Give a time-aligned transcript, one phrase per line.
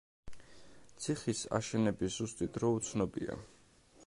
[1.05, 3.41] ციხის აშენების ზუსტი დრო უცნობია.